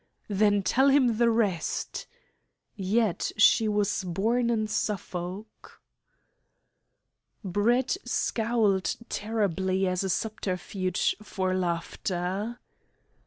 [0.29, 2.07] "Then tell him the rest!".
[2.75, 5.79] (Yet she was born in Suffolk.)
[7.43, 12.57] Brett scowled terribly as a subterfuge for laughter.